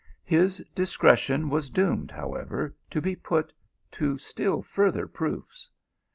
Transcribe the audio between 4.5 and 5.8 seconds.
further proofs.